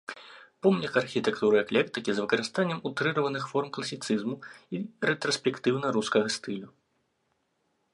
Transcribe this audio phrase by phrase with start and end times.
[0.65, 4.35] Помнік архітэктуры эклектыкі з выкарыстаннем утрыраваных форм класіцызму
[4.77, 6.67] і рэтраспектыўна-рускага стылю.